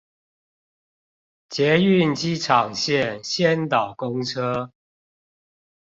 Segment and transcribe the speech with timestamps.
[1.47, 4.71] 捷運機場線先導公車